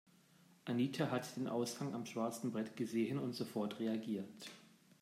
[0.65, 4.49] Anita hat den Aushang am schwarzen Brett gesehen und sofort reagiert.